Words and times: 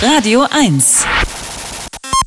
Radio 0.00 0.46
1. 0.48 1.04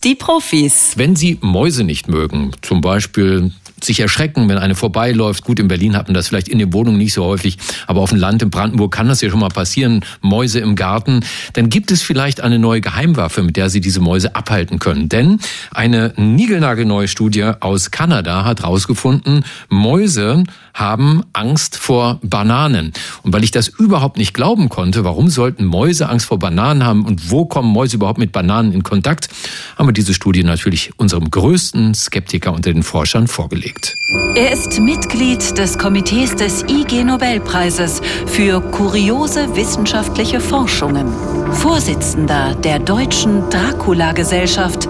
Die 0.03 0.15
Profis. 0.15 0.97
Wenn 0.97 1.15
Sie 1.15 1.37
Mäuse 1.39 1.85
nicht 1.85 2.09
mögen, 2.09 2.51
zum 2.61 2.81
Beispiel 2.81 3.53
sich 3.83 3.99
erschrecken, 3.99 4.49
wenn 4.49 4.57
eine 4.57 4.75
vorbeiläuft. 4.75 5.43
Gut, 5.43 5.59
in 5.59 5.67
Berlin 5.67 5.95
hat 5.95 6.07
man 6.07 6.13
das 6.13 6.27
vielleicht 6.27 6.47
in 6.47 6.59
den 6.59 6.73
Wohnungen 6.73 6.97
nicht 6.97 7.13
so 7.13 7.23
häufig, 7.23 7.57
aber 7.87 8.01
auf 8.01 8.09
dem 8.09 8.19
Land 8.19 8.41
in 8.41 8.49
Brandenburg 8.49 8.91
kann 8.91 9.07
das 9.07 9.21
ja 9.21 9.29
schon 9.29 9.39
mal 9.39 9.49
passieren. 9.49 10.05
Mäuse 10.21 10.59
im 10.59 10.75
Garten. 10.75 11.21
Dann 11.53 11.69
gibt 11.69 11.91
es 11.91 12.01
vielleicht 12.01 12.41
eine 12.41 12.59
neue 12.59 12.81
Geheimwaffe, 12.81 13.43
mit 13.43 13.57
der 13.57 13.69
Sie 13.69 13.81
diese 13.81 13.99
Mäuse 13.99 14.35
abhalten 14.35 14.79
können. 14.79 15.09
Denn 15.09 15.39
eine 15.71 16.13
niegelnagelneue 16.17 17.07
Studie 17.07 17.51
aus 17.59 17.91
Kanada 17.91 18.45
hat 18.45 18.61
herausgefunden, 18.61 19.45
Mäuse 19.69 20.43
haben 20.73 21.23
Angst 21.33 21.77
vor 21.77 22.19
Bananen. 22.23 22.93
Und 23.23 23.33
weil 23.33 23.43
ich 23.43 23.51
das 23.51 23.67
überhaupt 23.67 24.17
nicht 24.17 24.33
glauben 24.33 24.69
konnte, 24.69 25.03
warum 25.03 25.29
sollten 25.29 25.65
Mäuse 25.65 26.09
Angst 26.09 26.27
vor 26.27 26.39
Bananen 26.39 26.83
haben 26.83 27.05
und 27.05 27.29
wo 27.31 27.45
kommen 27.45 27.71
Mäuse 27.71 27.97
überhaupt 27.97 28.19
mit 28.19 28.31
Bananen 28.31 28.71
in 28.71 28.83
Kontakt, 28.83 29.29
haben 29.77 29.87
wir 29.87 29.93
diese 29.93 30.13
Studie 30.13 30.43
natürlich 30.43 30.91
unserem 30.97 31.29
größten 31.29 31.93
Skeptiker 31.93 32.53
unter 32.53 32.71
den 32.73 32.83
Forschern 32.83 33.27
vorgelegt 33.27 33.70
vorgelegt. 33.71 33.97
Er 34.35 34.51
ist 34.51 34.79
Mitglied 34.79 35.57
des 35.57 35.77
Komitees 35.77 36.35
des 36.35 36.63
IG 36.63 37.03
Nobelpreises 37.03 38.01
für 38.27 38.61
kuriose 38.61 39.55
wissenschaftliche 39.55 40.39
Forschungen, 40.39 41.07
Vorsitzender 41.53 42.55
der 42.55 42.79
Deutschen 42.79 43.49
Dracula-Gesellschaft 43.49 44.87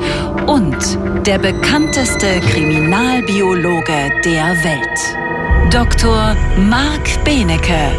und 0.48 0.77
der 1.26 1.40
bekannteste 1.40 2.40
Kriminalbiologe 2.52 4.12
der 4.26 4.55
Welt. 4.63 5.71
Dr. 5.71 6.35
Marc 6.70 7.23
Benecke, 7.23 7.91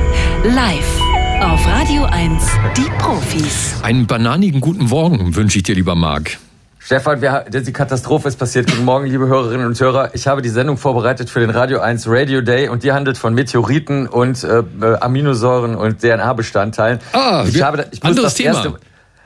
live 0.44 1.00
auf 1.41 1.66
Radio 1.66 2.05
1, 2.05 2.44
die 2.77 2.91
Profis. 2.98 3.74
Einen 3.83 4.06
bananigen 4.06 4.60
guten 4.60 4.86
Morgen 4.86 5.34
wünsche 5.34 5.58
ich 5.58 5.64
dir, 5.64 5.74
lieber 5.74 5.94
Marc. 5.94 6.38
Stefan, 6.84 7.22
wir, 7.22 7.45
die 7.48 7.72
Katastrophe 7.72 8.27
ist 8.27 8.36
passiert. 8.36 8.69
Guten 8.69 8.84
Morgen, 8.84 9.06
liebe 9.06 9.28
Hörerinnen 9.28 9.66
und 9.66 9.78
Hörer. 9.78 10.11
Ich 10.14 10.27
habe 10.27 10.42
die 10.42 10.48
Sendung 10.48 10.77
vorbereitet 10.77 11.30
für 11.30 11.39
den 11.39 11.50
Radio 11.50 11.78
1 11.78 12.08
Radio 12.08 12.41
Day 12.41 12.69
und 12.69 12.83
die 12.83 12.91
handelt 12.91 13.16
von 13.16 13.34
Meteoriten 13.34 14.08
und 14.08 14.42
äh, 14.42 14.64
Aminosäuren 15.00 15.77
und 15.77 16.00
DNA-Bestandteilen. 16.00 16.98
Ah, 17.12 17.44
ich 17.47 17.62
habe, 17.62 17.86
ich 17.92 18.02
muss 18.02 18.16
das 18.16 18.34
Thema. 18.34 18.55
erste, 18.55 18.74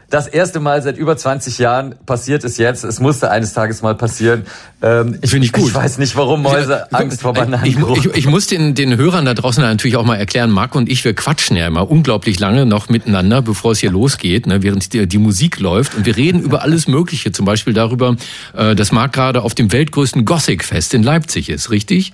das 0.08 0.28
erste 0.28 0.60
Mal 0.60 0.82
seit 0.82 0.96
über 0.98 1.16
20 1.16 1.58
Jahren 1.58 1.96
passiert 2.06 2.44
es 2.44 2.58
jetzt. 2.58 2.84
Es 2.84 3.00
musste 3.00 3.30
eines 3.30 3.54
Tages 3.54 3.82
mal 3.82 3.96
passieren. 3.96 4.46
Ähm, 4.80 5.18
ich, 5.20 5.30
Finde 5.30 5.46
ich 5.46 5.52
gut. 5.52 5.68
Ich 5.68 5.74
weiß 5.74 5.98
nicht, 5.98 6.14
warum 6.14 6.42
Mäuse 6.42 6.86
ja, 6.90 6.98
Angst 6.98 7.22
vor 7.22 7.32
Bananen 7.32 7.66
ich, 7.66 7.76
ich, 7.76 8.14
ich, 8.14 8.26
muss 8.26 8.46
den, 8.46 8.76
den 8.76 8.96
Hörern 8.96 9.24
da 9.24 9.34
draußen 9.34 9.62
natürlich 9.62 9.96
auch 9.96 10.04
mal 10.04 10.14
erklären, 10.14 10.52
Marc 10.52 10.76
und 10.76 10.88
ich, 10.88 11.04
wir 11.04 11.14
quatschen 11.14 11.56
ja 11.56 11.66
immer 11.66 11.90
unglaublich 11.90 12.38
lange 12.38 12.66
noch 12.66 12.88
miteinander, 12.88 13.42
bevor 13.42 13.72
es 13.72 13.80
hier 13.80 13.90
losgeht, 13.90 14.46
ne, 14.46 14.62
während 14.62 14.92
die, 14.92 15.08
die 15.08 15.18
Musik 15.18 15.58
läuft. 15.58 15.96
Und 15.96 16.06
wir 16.06 16.16
reden 16.16 16.40
über 16.40 16.62
alles 16.62 16.86
Mögliche, 16.86 17.32
zum 17.32 17.44
Beispiel 17.44 17.72
darüber, 17.72 18.16
äh, 18.56 18.76
dass 18.76 18.92
Marc 18.92 19.12
gerade 19.12 19.42
auf 19.42 19.54
dem 19.54 19.72
weltgrößten 19.72 20.24
Gothic-Fest 20.24 20.94
in 20.94 21.02
Leipzig 21.02 21.48
ist, 21.48 21.70
richtig? 21.70 22.12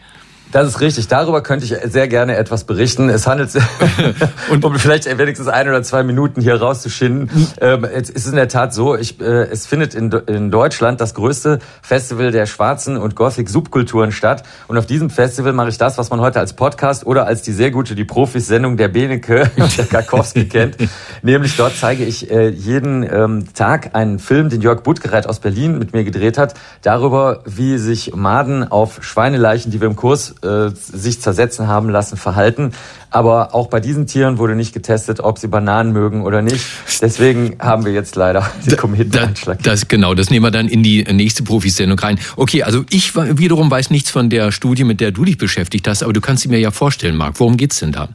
Das 0.52 0.68
ist 0.68 0.80
richtig. 0.80 1.08
Darüber 1.08 1.42
könnte 1.42 1.64
ich 1.64 1.74
sehr 1.90 2.08
gerne 2.08 2.36
etwas 2.36 2.64
berichten. 2.64 3.08
Es 3.08 3.26
handelt 3.26 3.50
sich, 3.50 3.62
und 4.50 4.64
um 4.64 4.78
vielleicht 4.78 5.06
wenigstens 5.18 5.48
ein 5.48 5.66
oder 5.66 5.82
zwei 5.82 6.02
Minuten 6.02 6.42
hier 6.42 6.60
rauszuschinden. 6.60 7.30
Ähm, 7.58 7.84
es 7.84 8.10
ist 8.10 8.26
in 8.26 8.36
der 8.36 8.48
Tat 8.48 8.74
so, 8.74 8.94
ich, 8.94 9.18
äh, 9.18 9.24
es 9.24 9.66
findet 9.66 9.94
in, 9.94 10.10
in 10.26 10.50
Deutschland 10.50 11.00
das 11.00 11.14
größte 11.14 11.58
Festival 11.80 12.32
der 12.32 12.44
schwarzen 12.44 12.98
und 12.98 13.16
Gothic-Subkulturen 13.16 14.12
statt. 14.12 14.42
Und 14.68 14.76
auf 14.76 14.84
diesem 14.84 15.08
Festival 15.08 15.54
mache 15.54 15.70
ich 15.70 15.78
das, 15.78 15.96
was 15.96 16.10
man 16.10 16.20
heute 16.20 16.38
als 16.38 16.52
Podcast 16.52 17.06
oder 17.06 17.26
als 17.26 17.40
die 17.40 17.52
sehr 17.52 17.70
gute 17.70 17.94
Die 17.94 18.04
Profis-Sendung 18.04 18.76
der 18.76 18.88
Beneke 18.88 19.50
und 19.56 19.78
der 19.78 19.86
Karkowski 19.86 20.48
kennt. 20.48 20.76
Nämlich 21.22 21.56
dort 21.56 21.74
zeige 21.74 22.04
ich 22.04 22.30
äh, 22.30 22.48
jeden 22.48 23.04
ähm, 23.10 23.54
Tag 23.54 23.94
einen 23.94 24.18
Film, 24.18 24.50
den 24.50 24.60
Jörg 24.60 24.82
Buttgereit 24.82 25.26
aus 25.26 25.40
Berlin 25.40 25.78
mit 25.78 25.94
mir 25.94 26.04
gedreht 26.04 26.36
hat, 26.36 26.52
darüber, 26.82 27.40
wie 27.46 27.78
sich 27.78 28.14
Maden 28.14 28.70
auf 28.70 29.02
Schweineleichen, 29.02 29.72
die 29.72 29.80
wir 29.80 29.88
im 29.88 29.96
Kurs 29.96 30.34
äh, 30.42 30.70
sich 30.74 31.20
zersetzen 31.20 31.68
haben 31.68 31.88
lassen, 31.88 32.16
verhalten. 32.16 32.72
Aber 33.10 33.54
auch 33.54 33.68
bei 33.68 33.80
diesen 33.80 34.06
Tieren 34.06 34.38
wurde 34.38 34.54
nicht 34.54 34.72
getestet, 34.72 35.20
ob 35.20 35.38
sie 35.38 35.48
Bananen 35.48 35.92
mögen 35.92 36.22
oder 36.22 36.42
nicht. 36.42 36.64
Deswegen 37.00 37.56
haben 37.58 37.84
wir 37.84 37.92
jetzt 37.92 38.16
leider 38.16 38.50
den 38.66 38.76
Kometeneinschlag. 38.76 39.62
Das, 39.62 39.88
genau, 39.88 40.14
das 40.14 40.30
nehmen 40.30 40.44
wir 40.44 40.50
dann 40.50 40.68
in 40.68 40.82
die 40.82 41.04
nächste 41.04 41.42
Profisendung 41.42 41.98
rein. 41.98 42.18
Okay, 42.36 42.62
also 42.62 42.84
ich 42.90 43.14
wiederum 43.14 43.70
weiß 43.70 43.90
nichts 43.90 44.10
von 44.10 44.30
der 44.30 44.52
Studie, 44.52 44.84
mit 44.84 45.00
der 45.00 45.10
du 45.12 45.24
dich 45.24 45.38
beschäftigt 45.38 45.86
hast, 45.88 46.02
aber 46.02 46.12
du 46.12 46.20
kannst 46.20 46.42
sie 46.42 46.48
mir 46.48 46.58
ja 46.58 46.70
vorstellen, 46.70 47.16
Marc. 47.16 47.38
Worum 47.38 47.56
geht's 47.56 47.80
denn 47.80 47.92
da? 47.92 48.08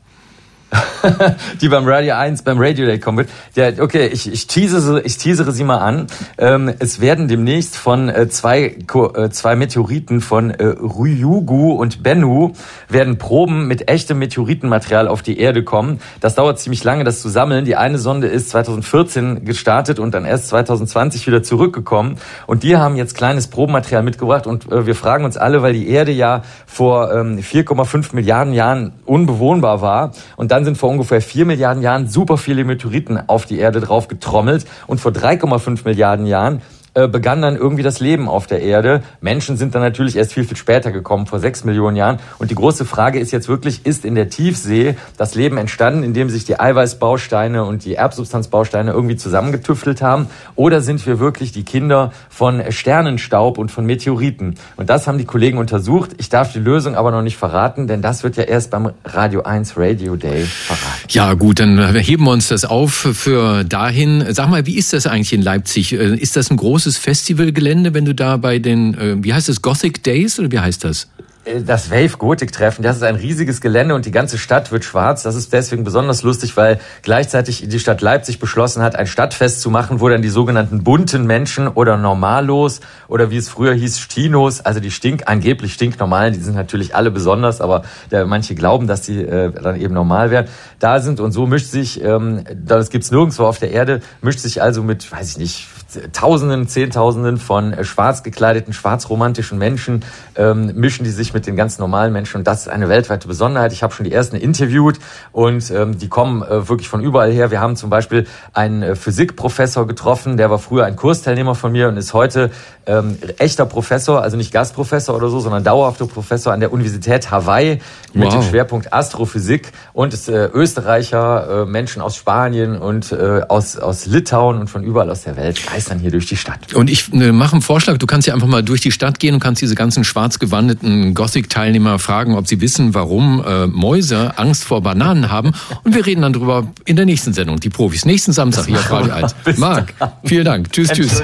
die 1.62 1.70
beim 1.70 1.88
Radio 1.88 2.16
1, 2.16 2.42
beim 2.42 2.60
Radio 2.60 2.86
Day 2.86 3.00
kommen 3.00 3.20
wird. 3.20 3.30
Der, 3.56 3.82
okay, 3.82 4.08
ich, 4.08 4.32
ich, 4.32 4.48
teasere, 4.48 5.02
ich 5.02 5.18
teasere 5.18 5.52
sie 5.52 5.64
mal 5.64 5.78
an. 5.78 6.08
Ähm, 6.38 6.74
es 6.80 7.00
werden 7.00 7.28
demnächst 7.28 7.78
von 7.78 8.10
äh, 8.10 8.28
zwei, 8.30 8.76
äh, 8.94 9.30
zwei 9.30 9.56
Meteoriten 9.56 10.22
von 10.22 10.50
äh, 10.50 10.64
Ryugu 10.64 11.74
und 11.74 12.04
Bennu 12.04 12.54
werden 12.90 13.18
Proben 13.18 13.68
mit 13.68 13.90
echtem 13.90 14.20
Meteoritenmaterial 14.20 15.08
auf 15.08 15.22
die 15.22 15.40
Erde 15.40 15.64
kommen. 15.64 16.00
Das 16.20 16.36
dauert 16.36 16.60
ziemlich 16.60 16.84
lange, 16.84 17.04
das 17.04 17.22
zu 17.22 17.30
sammeln. 17.30 17.66
Die 17.66 17.76
eine 17.76 17.98
Sonde 17.98 18.28
ist 18.28 18.50
2014 18.50 19.46
gestartet 19.46 20.00
und 20.00 20.14
dann 20.14 20.26
erst 20.26 20.50
2020 20.50 21.28
wieder 21.28 21.44
zurückgekommen. 21.44 22.18
Und 22.46 22.64
die 22.64 22.76
haben 22.76 22.96
jetzt 22.96 23.16
kleines 23.16 23.48
Probenmaterial 23.48 24.04
mitgebracht 24.04 24.48
und 24.48 24.72
äh, 24.72 24.86
wir 24.86 24.96
fragen 24.96 25.24
uns 25.24 25.38
alle, 25.38 25.62
weil 25.62 25.74
die 25.74 25.90
Erde 25.90 26.12
ja 26.12 26.44
vor 26.66 27.14
ähm, 27.14 27.38
4,5 27.38 28.14
Milliarden 28.14 28.54
Jahren 28.54 28.94
unbewohnbar 29.06 29.82
war 29.82 30.12
und 30.36 30.52
dann 30.52 30.57
sind 30.66 30.78
vor 30.78 30.90
ungefähr 30.90 31.22
4 31.22 31.46
Milliarden 31.46 31.82
Jahren 31.84 32.08
super 32.08 32.38
viele 32.38 32.64
Meteoriten 32.64 33.20
auf 33.28 33.46
die 33.46 33.60
Erde 33.60 33.82
drauf 33.82 34.08
getrommelt 34.08 34.66
und 34.88 35.00
vor 35.00 35.12
3,5 35.12 35.82
Milliarden 35.86 36.26
Jahren 36.26 36.62
äh, 36.98 37.08
begann 37.08 37.44
dann 37.44 37.56
irgendwie 37.56 37.84
das 37.84 38.00
Leben 38.00 38.28
auf 38.28 38.48
der 38.48 38.64
Erde. 38.64 39.04
Menschen 39.22 39.56
sind 39.56 39.76
dann 39.76 39.84
natürlich 39.84 40.16
erst 40.16 40.34
viel, 40.34 40.46
viel 40.46 40.58
später 40.58 40.92
gekommen, 40.92 41.28
vor 41.28 41.40
sechs 41.40 41.64
Millionen 41.64 41.96
Jahren. 41.96 42.18
Und 42.40 42.50
die 42.50 42.56
große 42.56 42.86
Frage 42.86 43.20
ist 43.20 43.32
jetzt 43.32 43.48
wirklich, 43.48 43.86
ist 43.86 44.04
in 44.04 44.16
der 44.16 44.32
Tiefsee 44.32 44.96
das 45.16 45.36
Leben 45.36 45.58
entstanden, 45.58 46.02
indem 46.02 46.32
sich 46.32 46.44
die 46.46 46.60
Eiweißbausteine 46.60 47.66
und 47.66 47.86
die 47.86 47.94
Erbsubstanzbausteine 47.94 48.94
irgendwie 48.94 49.16
zusammengetüftelt 49.16 50.02
haben? 50.02 50.26
Oder 50.56 50.82
sind 50.82 51.06
wir 51.06 51.20
wirklich 51.20 51.52
die 51.52 51.64
Kinder 51.64 52.14
von 52.30 52.64
Sternenstaub 52.72 53.60
und 53.60 53.70
von 53.70 53.86
Meteoriten? 53.86 54.56
Und 54.76 54.90
das 54.90 55.06
haben 55.06 55.20
die 55.20 55.26
Kollegen 55.26 55.60
untersucht. 55.60 56.16
Ich 56.18 56.30
darf 56.30 56.52
die 56.52 56.58
Lösung 56.58 56.96
aber 56.96 57.12
noch 57.12 57.22
nicht 57.22 57.38
verraten, 57.38 57.86
denn 57.86 58.02
das 58.02 58.24
wird 58.24 58.38
ja 58.38 58.44
erst 58.44 58.72
beim 58.72 58.94
Radio 59.06 59.44
1 59.44 59.78
Radio 59.78 60.16
Day 60.16 60.46
verraten. 60.46 60.87
Ja 61.10 61.34
gut, 61.36 61.60
dann 61.60 61.96
heben 61.96 62.26
wir 62.26 62.32
uns 62.32 62.50
das 62.50 62.66
auf 62.66 62.92
für 62.94 63.64
dahin. 63.64 64.26
Sag 64.30 64.50
mal, 64.50 64.66
wie 64.66 64.76
ist 64.76 64.92
das 64.92 65.08
eigentlich 65.08 65.32
in 65.32 65.42
Leipzig? 65.42 65.94
Äh, 65.94 66.16
ist 66.16 66.36
das 66.36 66.52
ein 66.52 66.58
großes 66.58 66.98
Festivalgelände, 66.98 67.94
wenn 67.94 68.04
du 68.04 68.14
da 68.14 68.36
bei 68.36 68.60
den, 68.60 68.94
äh, 68.96 69.16
wie 69.24 69.34
heißt 69.34 69.48
das, 69.48 69.62
Gothic 69.62 70.04
Days 70.04 70.38
oder 70.38 70.52
wie 70.52 70.60
heißt 70.60 70.84
das? 70.84 71.08
Äh, 71.48 71.62
das 71.62 71.92
Wave 71.92 72.18
Gothic 72.18 72.52
Treffen, 72.52 72.84
das 72.84 72.98
ist 72.98 73.04
ein 73.04 73.16
riesiges 73.16 73.62
Gelände 73.62 73.96
und 73.96 74.06
die 74.06 74.12
ganze 74.12 74.38
Stadt 74.38 74.72
wird 74.72 74.84
schwarz. 74.84 75.24
Das 75.24 75.36
ist 75.36 75.54
deswegen 75.54 75.84
besonders 75.84 76.24
lustig, 76.24 76.58
weil 76.58 76.80
gleichzeitig 77.02 77.68
die 77.68 77.80
Stadt 77.80 78.02
Leipzig 78.02 78.40
beschlossen 78.40 78.82
hat, 78.82 78.96
ein 78.96 79.08
Stadtfest 79.08 79.62
zu 79.62 79.70
machen, 79.70 80.00
wo 80.00 80.10
dann 80.10 80.22
die 80.22 80.30
sogenannten 80.30 80.84
bunten 80.84 81.26
Menschen 81.26 81.68
oder 81.68 81.98
Normalos 81.98 82.82
oder 83.08 83.32
wie 83.32 83.38
es 83.38 83.50
früher 83.50 83.74
hieß, 83.74 84.00
Stinos, 84.00 84.62
also 84.62 84.80
die 84.80 84.92
stink, 84.92 85.24
angeblich 85.26 85.74
stinknormalen, 85.74 86.34
die 86.34 86.40
sind 86.40 86.56
natürlich 86.56 86.96
alle 86.96 87.12
besonders, 87.12 87.62
aber 87.62 87.84
ja, 88.12 88.26
manche 88.26 88.56
glauben, 88.56 88.88
dass 88.88 89.02
die 89.02 89.22
äh, 89.22 89.52
dann 89.52 89.80
eben 89.80 89.94
normal 89.94 90.32
werden, 90.32 90.48
da 90.80 91.00
sind 91.00 91.20
und 91.20 91.32
so 91.32 91.46
mischt 91.48 91.68
sich, 91.68 92.04
ähm, 92.04 92.44
das 92.56 92.90
gibt's 92.90 93.12
nirgendwo 93.12 93.46
auf 93.46 93.60
der 93.60 93.72
Erde, 93.72 94.02
mischt 94.22 94.40
sich 94.40 94.62
also 94.62 94.84
mit, 94.84 95.12
weiß 95.12 95.32
ich 95.32 95.38
nicht, 95.38 95.68
Tausenden, 96.12 96.68
Zehntausenden 96.68 97.38
von 97.38 97.72
äh, 97.72 97.86
schwarz 97.86 98.22
gekleideten, 98.22 98.74
schwarzromantischen 98.74 99.58
Menschen 99.58 100.04
ähm, 100.36 100.74
mischen 100.76 101.06
die 101.06 101.12
sich 101.12 101.34
mit 101.34 101.37
den 101.46 101.56
ganz 101.56 101.78
normalen 101.78 102.14
Menschen 102.14 102.38
und 102.38 102.48
das 102.48 102.62
ist 102.62 102.70
eine 102.70 102.90
weltweite 102.90 103.28
Besonderheit. 103.28 103.74
Ich 103.74 103.84
habe 103.84 103.94
schon 103.94 104.06
die 104.06 104.14
ersten 104.14 104.36
interviewt 104.36 105.00
und 105.32 105.70
ähm, 105.72 105.98
die 106.00 106.08
kommen 106.08 106.42
äh, 106.42 106.68
wirklich 106.68 106.90
von 106.90 107.02
überall 107.02 107.32
her. 107.32 107.52
Wir 107.52 107.62
haben 107.62 107.76
zum 107.76 107.90
Beispiel 107.90 108.26
einen 108.54 108.82
äh, 108.82 108.96
Physikprofessor 108.96 109.86
getroffen, 109.88 110.38
der 110.38 110.50
war 110.50 110.60
früher 110.60 110.86
ein 110.86 110.96
Kursteilnehmer 110.96 111.54
von 111.54 111.72
mir 111.72 111.90
und 111.90 111.98
ist 111.98 112.14
heute 112.14 112.50
ähm, 112.88 113.18
echter 113.38 113.66
Professor, 113.66 114.22
also 114.22 114.38
nicht 114.38 114.52
Gastprofessor 114.52 115.16
oder 115.16 115.30
so, 115.30 115.40
sondern 115.40 115.64
dauerhafter 115.64 116.08
Professor 116.08 116.54
an 116.54 116.62
der 116.62 116.72
Universität 116.72 117.30
Hawaii 117.30 117.80
mit 118.14 118.26
wow. 118.26 118.34
dem 118.34 118.44
Schwerpunkt 118.44 118.94
Astrophysik 118.94 119.72
und 119.94 120.14
ist 120.14 120.30
äh, 120.30 120.48
Österreicher, 120.48 121.64
äh, 121.64 121.66
Menschen 121.66 122.02
aus 122.02 122.16
Spanien 122.16 122.78
und 122.78 123.12
äh, 123.12 123.42
aus, 123.48 123.78
aus 123.78 124.06
Litauen 124.06 124.60
und 124.60 124.70
von 124.70 124.84
überall 124.84 125.10
aus 125.10 125.24
der 125.24 125.36
Welt 125.36 125.66
geistern 125.68 126.00
hier 126.00 126.12
durch 126.12 126.28
die 126.28 126.38
Stadt. 126.38 126.74
Und 126.74 126.90
ich 126.90 127.12
äh, 127.14 127.32
mache 127.32 127.54
einen 127.54 127.62
Vorschlag, 127.62 127.98
du 127.98 128.08
kannst 128.08 128.28
ja 128.28 128.34
einfach 128.34 128.48
mal 128.48 128.64
durch 128.64 128.82
die 128.82 128.92
Stadt 128.92 129.20
gehen 129.20 129.34
und 129.34 129.40
kannst 129.40 129.62
diese 129.62 129.76
ganzen 129.76 130.04
schwarz 130.04 130.40
gewandeten 130.40 131.14
Gothic-Teilnehmer 131.28 132.00
fragen, 132.00 132.36
ob 132.36 132.48
sie 132.48 132.62
wissen, 132.62 132.94
warum 132.94 133.44
äh, 133.46 133.68
Mäuse 133.68 134.38
Angst 134.38 134.64
vor 134.64 134.82
Bananen 134.82 135.30
haben. 135.30 135.52
Und 135.84 135.94
wir 135.94 136.06
reden 136.06 136.22
dann 136.22 136.32
drüber 136.32 136.68
in 136.86 136.96
der 136.96 137.06
nächsten 137.06 137.34
Sendung, 137.34 137.60
die 137.60 137.70
Profis. 137.70 138.06
Nächsten 138.06 138.32
Samstag 138.32 138.68
hier 138.68 138.80
auf 138.80 138.90
Radio 138.90 139.12
1. 139.14 139.58
Marc, 139.58 139.94
vielen 140.24 140.46
Dank. 140.46 140.72
Tschüss, 140.72 140.90
tschüss. 140.90 141.22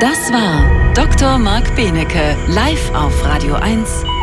Das 0.00 0.32
war 0.32 0.94
Dr. 0.94 1.38
Marc 1.38 1.76
Benecke, 1.76 2.36
live 2.48 2.92
auf 2.94 3.24
Radio 3.24 3.54
1 3.54 4.19